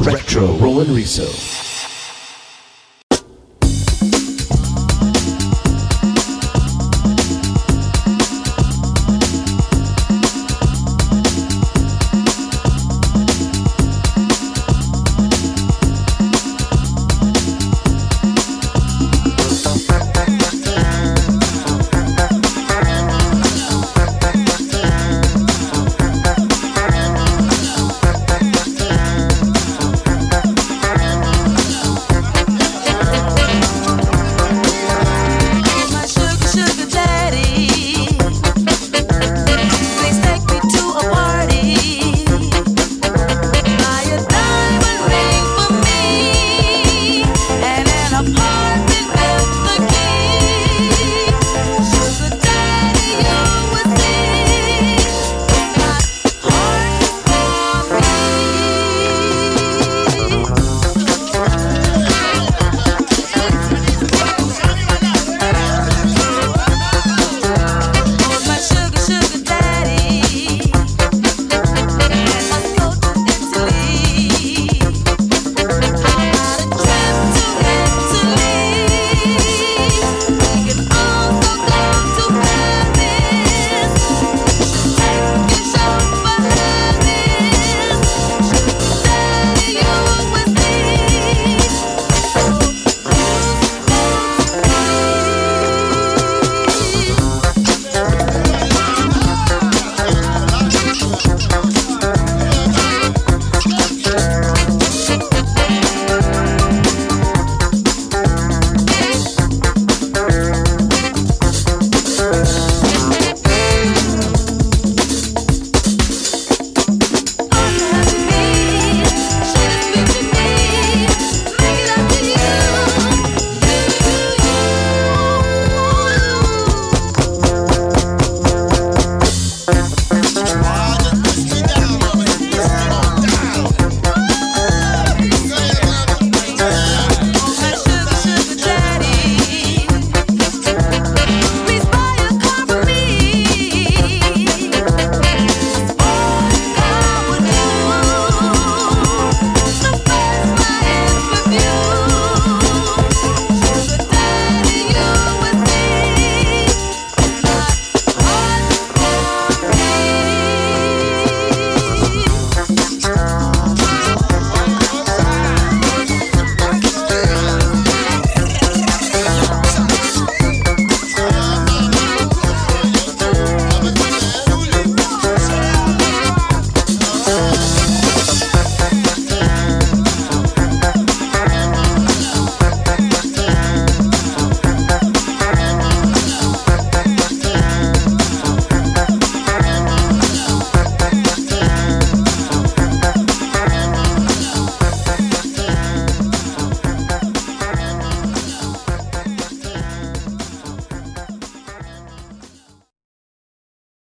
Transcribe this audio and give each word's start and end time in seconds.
Retro 0.00 0.56
Roland 0.58 0.90
Riso. 0.90 1.73